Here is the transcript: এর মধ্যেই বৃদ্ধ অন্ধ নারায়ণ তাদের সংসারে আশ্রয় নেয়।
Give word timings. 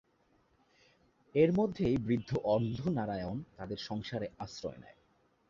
এর 1.35 1.49
মধ্যেই 1.53 1.97
বৃদ্ধ 1.97 2.29
অন্ধ 2.45 2.87
নারায়ণ 2.87 3.37
তাদের 3.57 3.77
সংসারে 3.77 4.27
আশ্রয় 4.39 4.77
নেয়। 4.77 4.99